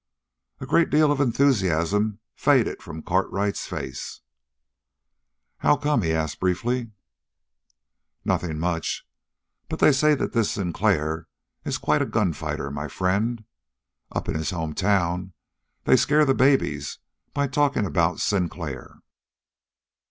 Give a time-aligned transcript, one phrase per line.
[0.59, 4.21] A great deal of enthusiasm faded from Cartwright's face.
[5.59, 6.89] "How come?" he asked briefly.
[8.25, 9.07] "Nothing much.
[9.69, 11.27] But they say this Sinclair
[11.65, 13.43] is quite a gunfighter, my friend.
[14.11, 15.33] Up in his home town
[15.83, 16.97] they scare the babies
[17.35, 19.01] by talking about Sinclair."